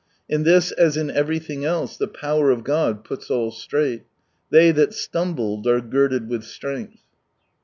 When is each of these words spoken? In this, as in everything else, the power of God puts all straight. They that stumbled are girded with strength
In 0.27 0.41
this, 0.41 0.71
as 0.71 0.97
in 0.97 1.11
everything 1.11 1.63
else, 1.63 1.95
the 1.95 2.07
power 2.07 2.49
of 2.49 2.63
God 2.63 3.03
puts 3.03 3.29
all 3.29 3.51
straight. 3.51 4.01
They 4.49 4.71
that 4.71 4.95
stumbled 4.95 5.67
are 5.67 5.79
girded 5.79 6.27
with 6.27 6.43
strength 6.43 7.03